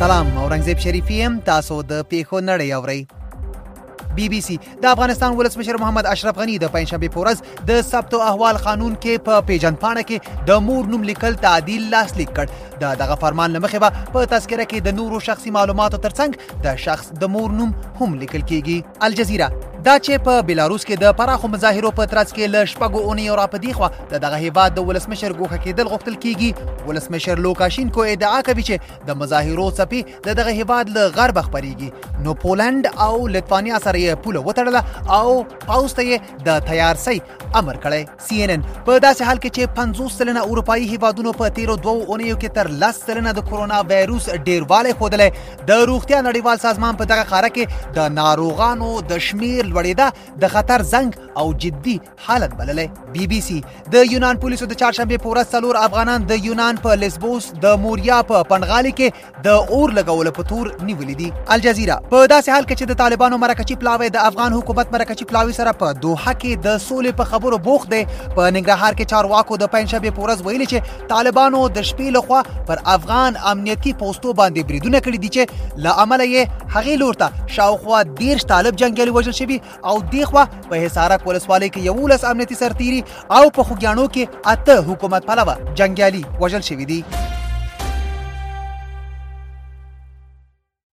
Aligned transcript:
سلام 0.00 0.36
اورنګزیب 0.38 0.78
شریفی 0.82 1.16
هم 1.24 1.34
تاسو 1.48 1.76
د 1.88 1.98
پیښو 2.10 2.38
نړۍ 2.44 2.70
اورئ 2.74 4.14
بی 4.14 4.28
بی 4.34 4.40
سی 4.44 4.56
د 4.84 4.86
افغانستان 4.92 5.34
ولسمشر 5.36 5.76
محمد 5.82 6.06
اشرف 6.12 6.38
غنی 6.38 6.54
د 6.62 6.70
پنځشنبه 6.76 7.08
پورز 7.16 7.42
د 7.70 7.82
ثبت 7.88 8.16
احوال 8.28 8.60
قانون 8.68 8.94
کې 9.00 9.26
په 9.26 9.44
پیجن 9.50 9.76
پاڼه 9.82 10.04
کې 10.10 10.46
د 10.50 10.62
مور 10.70 10.88
نوم 10.94 11.04
لیکل 11.10 11.36
تعدیل 11.44 11.84
لاسلیک 11.96 12.32
کړ 12.38 12.76
د 12.84 12.94
دغه 13.02 13.16
فرمان 13.26 13.56
لمخې 13.58 13.84
به 13.86 14.08
په 14.16 14.30
تذکره 14.34 14.66
کې 14.70 14.86
د 14.88 14.98
نورو 15.02 15.20
شخصي 15.28 15.52
معلوماتو 15.58 16.00
ترڅنګ 16.08 16.64
د 16.68 16.80
شخص 16.86 17.12
د 17.24 17.32
مور 17.36 17.52
نوم 17.60 17.76
هم 18.00 18.14
لیکل 18.24 18.48
کیږي 18.52 19.04
الجزیره 19.10 19.69
دا 19.84 19.92
چې 19.98 20.20
په 20.24 20.40
بلاروس 20.48 20.82
کې 20.88 21.00
د 21.02 21.12
پراخو 21.18 21.48
مظاهرو 21.52 21.90
په 21.98 22.08
ترڅ 22.14 22.32
کې 22.38 22.54
له 22.54 22.68
شپږو 22.72 23.02
اونیو 23.10 23.36
راپدې 23.38 23.76
خوا 23.76 23.88
د 24.10 24.20
دغه 24.24 24.40
هیواد 24.42 24.74
د 24.78 24.84
ولسمشر 24.88 25.34
ګوښه 25.36 25.62
کېدل 25.66 25.86
غوښتل 25.92 26.16
کیږي 26.24 26.88
ولسمشر 26.90 27.40
لوکاشینکو 27.46 28.04
ادعا 28.14 28.40
کوي 28.48 28.64
چې 28.70 29.06
د 29.10 29.16
مظاهرو 29.20 29.68
څپې 29.78 30.26
د 30.26 30.36
دغه 30.40 30.52
هیواد 30.58 30.92
له 30.96 31.06
غربه 31.18 31.44
خپريږي 31.46 32.18
نو 32.26 32.34
پولند 32.42 32.88
او 33.06 33.12
لتوانیا 33.36 33.80
سره 33.86 34.02
یې 34.02 34.22
پوله 34.26 34.42
وتړله 34.42 35.16
او 35.20 35.38
پاوس 35.64 35.96
ته 36.00 36.06
یې 36.10 36.44
د 36.50 36.60
تیارسي 36.72 37.16
امر 37.62 37.80
کړی 37.86 38.26
سی 38.28 38.42
ان 38.44 38.50
ان 38.56 38.66
په 38.90 38.98
داسې 39.06 39.30
حال 39.30 39.42
کې 39.44 39.56
چې 39.56 39.74
50 39.80 40.12
سلنه 40.18 40.44
اروپאי 40.50 40.92
هیوادونو 40.92 41.34
په 41.40 41.56
تیرو 41.60 41.78
دوو 41.88 41.96
اونیو 42.02 42.38
کې 42.42 42.58
تر 42.60 42.72
10 42.84 43.00
سلنه 43.08 43.34
د 43.40 43.48
کورونا 43.48 43.80
وایروس 43.94 44.28
ډیرواله 44.36 45.00
خودلې 45.00 45.66
د 45.72 45.88
روغتیا 45.94 46.22
نړیوال 46.28 46.62
سازمان 46.68 47.02
په 47.02 47.10
دغه 47.14 47.26
خاره 47.34 47.52
کې 47.58 47.98
د 48.00 48.14
ناروغانو 48.20 48.92
د 49.14 49.20
شمیر 49.30 49.68
لوړېده 49.70 50.06
د 50.40 50.44
خطر 50.54 50.80
زنګ 50.92 51.10
او 51.40 51.52
جدي 51.52 52.00
حالت 52.26 52.54
بللی 52.54 52.90
بي 53.12 53.26
بي 53.26 53.40
سي 53.40 53.60
د 53.92 54.12
یونان 54.12 54.36
پولیسو 54.42 54.66
د 54.70 54.78
چهارشنبه 54.80 55.18
په 55.26 55.32
ورځ 55.32 55.54
څلور 55.54 55.78
افغانان 55.82 56.26
د 56.32 56.46
یونان 56.46 56.80
په 56.86 56.96
لیسبوس 57.04 57.46
د 57.64 57.78
موریا 57.84 58.18
په 58.30 58.42
پنغالي 58.50 58.92
کې 58.98 59.44
د 59.46 59.76
اور 59.76 59.94
لګول 59.98 60.30
په 60.38 60.48
تور 60.50 60.70
نیولې 60.72 61.14
دي 61.20 61.28
الجزیره 61.56 61.96
په 62.10 62.26
داسې 62.32 62.54
حال 62.54 62.64
کې 62.64 62.74
چې 62.74 62.90
د 62.90 62.98
طالبانو 63.02 63.38
مرکچی 63.44 63.76
پلاوی 63.84 64.10
د 64.16 64.26
افغان 64.32 64.56
حکومت 64.58 64.92
مرکچی 64.96 65.28
پلاوی 65.30 65.56
سره 65.60 65.74
په 65.84 65.96
دوحه 66.04 66.34
کې 66.42 66.66
د 66.68 66.78
سولې 66.86 67.18
په 67.22 67.32
خبرو 67.32 67.60
بوخت 67.70 67.90
دی 67.94 68.02
په 68.12 68.52
ننګرهار 68.56 68.98
کې 68.98 69.10
چارواکو 69.14 69.60
د 69.64 69.72
پنځشنبه 69.76 70.14
په 70.18 70.26
ورځ 70.26 70.46
ویلي 70.50 70.68
چې 70.72 71.08
طالبانو 71.14 71.64
د 71.80 71.88
شپې 71.92 72.18
لخوا 72.18 72.42
پر 72.72 72.84
افغان 72.96 73.40
امنیتي 73.54 73.94
پوسټو 74.04 74.36
باندې 74.42 74.70
بریدونه 74.72 75.02
کړي 75.08 75.18
دي 75.24 75.32
چې 75.36 75.88
له 75.88 76.06
امله 76.06 76.28
یې 76.30 76.76
هغې 76.76 77.02
لور 77.04 77.20
ته 77.24 77.56
شاوخوا 77.58 78.02
دیرش 78.22 78.46
طالب 78.54 78.80
جنګیالي 78.84 79.18
وژل 79.20 79.38
شوي 79.42 79.60
او 79.92 79.98
دیخوا 80.16 80.46
په 80.70 80.86
حصارک 80.86 81.28
ولسوالۍ 81.30 81.68
کې 81.74 81.80
یولس 81.90 82.22
امنیتي 82.32 82.56
سرتیري 82.62 83.00
او 83.40 83.44
په 83.58 83.62
خوګیاڼو 83.68 84.06
کې 84.16 84.24
اته 84.56 84.74
حکومت 84.88 85.22
پلوه 85.34 85.54
جنگیالي 85.82 86.22
وژل 86.46 86.62
شوي 86.72 86.86
دي 86.94 87.00